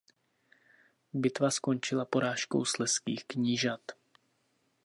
[1.13, 3.81] Bitva skončila porážkou slezských knížat.